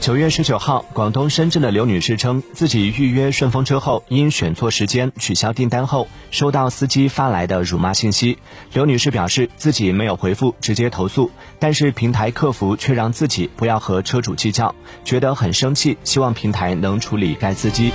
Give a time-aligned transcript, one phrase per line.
[0.00, 8.38] 九月十九号广东深圳的刘女士称自己预约顺风车后因选错时间取消订单后收到司机发来的辱骂信息。
[8.72, 14.74] 刘女士表示自己没有回复直接投诉但是平台客服却让自己不要和车主计较
[15.04, 17.92] 觉得很生气希望平台能处理该司机